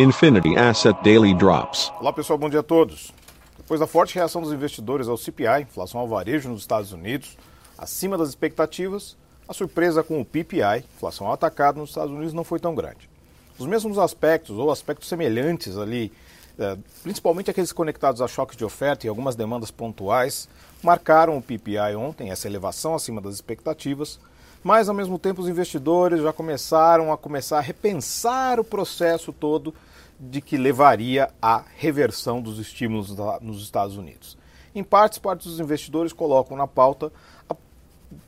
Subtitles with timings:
[0.00, 1.92] Infinity Asset Daily Drops.
[2.00, 3.12] Olá pessoal, bom dia a todos.
[3.58, 7.36] Depois da forte reação dos investidores ao CPI, inflação ao varejo nos Estados Unidos,
[7.76, 9.14] acima das expectativas,
[9.46, 13.10] a surpresa com o PPI, inflação ao atacado nos Estados Unidos, não foi tão grande.
[13.58, 16.10] Os mesmos aspectos ou aspectos semelhantes ali,
[16.58, 20.48] é, principalmente aqueles conectados a choques de oferta e algumas demandas pontuais,
[20.82, 24.18] marcaram o PPI ontem, essa elevação acima das expectativas,
[24.64, 29.74] mas ao mesmo tempo os investidores já começaram a começar a repensar o processo todo
[30.20, 34.36] de que levaria à reversão dos estímulos nos Estados Unidos.
[34.74, 37.10] Em partes, parte dos investidores colocam na pauta
[37.48, 37.56] o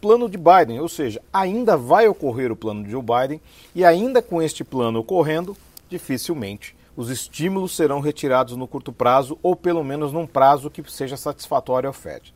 [0.00, 3.40] plano de Biden, ou seja, ainda vai ocorrer o plano de Joe Biden
[3.74, 5.56] e ainda com este plano ocorrendo,
[5.90, 11.16] dificilmente os estímulos serão retirados no curto prazo ou pelo menos num prazo que seja
[11.16, 12.34] satisfatório ao Fed.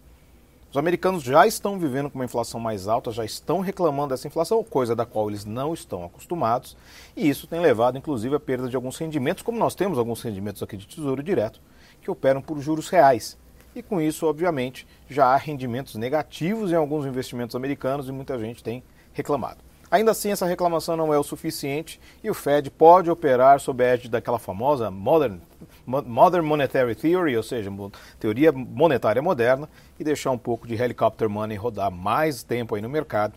[0.71, 4.63] Os americanos já estão vivendo com uma inflação mais alta, já estão reclamando dessa inflação,
[4.65, 6.77] coisa da qual eles não estão acostumados,
[7.17, 10.63] e isso tem levado inclusive à perda de alguns rendimentos, como nós temos alguns rendimentos
[10.63, 11.61] aqui de Tesouro Direto,
[12.03, 13.39] que operam por juros reais.
[13.75, 18.63] E com isso, obviamente, já há rendimentos negativos em alguns investimentos americanos e muita gente
[18.63, 19.59] tem reclamado.
[19.91, 23.89] Ainda assim, essa reclamação não é o suficiente e o Fed pode operar sob a
[23.89, 25.39] égide daquela famosa Modern,
[25.87, 27.71] Modern Monetary Theory, ou seja,
[28.19, 32.89] teoria monetária moderna, e deixar um pouco de helicopter money rodar mais tempo aí no
[32.89, 33.35] mercado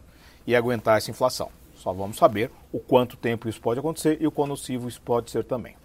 [0.48, 1.50] e aguentar essa inflação.
[1.76, 5.32] Só vamos saber o quanto tempo isso pode acontecer e o quão nocivo isso pode
[5.32, 5.76] ser também.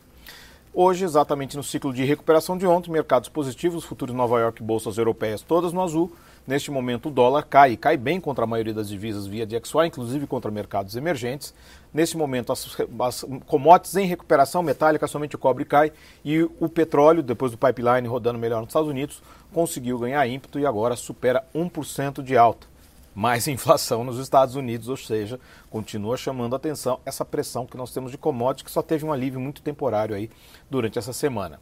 [0.73, 5.41] Hoje, exatamente no ciclo de recuperação de ontem, mercados positivos, futuros Nova York bolsas europeias
[5.41, 6.13] todas no azul,
[6.47, 10.27] Neste momento, o dólar cai cai bem contra a maioria das divisas via DXY, inclusive
[10.27, 11.55] contra mercados emergentes.
[11.93, 15.91] Nesse momento, as, as commodities em recuperação metálica, somente o cobre cai
[16.23, 19.23] e o petróleo, depois do pipeline rodando melhor nos Estados Unidos,
[19.55, 22.67] conseguiu ganhar ímpeto e agora supera 1% de alta.
[23.15, 27.91] Mais inflação nos Estados Unidos, ou seja, continua chamando a atenção essa pressão que nós
[27.91, 30.29] temos de commodities, que só teve um alívio muito temporário aí
[30.69, 31.59] durante essa semana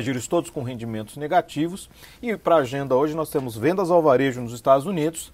[0.00, 1.88] juros todos com rendimentos negativos.
[2.20, 5.32] E para a agenda hoje nós temos vendas ao varejo nos Estados Unidos,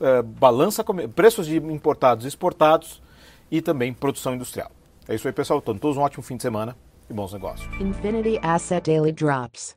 [0.00, 3.02] eh, balança, preços de importados e exportados
[3.50, 4.70] e também produção industrial.
[5.08, 5.60] É isso aí, pessoal.
[5.60, 6.76] Então, todos um ótimo fim de semana
[7.08, 7.68] e bons negócios.
[7.80, 9.74] Infinity Asset Daily Drops.